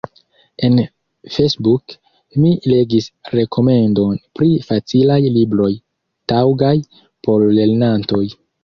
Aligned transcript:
En 0.67 0.75
Facebook 1.35 1.85
mi 2.41 2.53
legis 2.73 3.11
rekomendon 3.35 4.19
pri 4.41 4.51
facilaj 4.71 5.23
libroj 5.39 5.73
taŭgaj 6.35 6.77
por 7.25 7.49
lernantoj. 7.61 8.27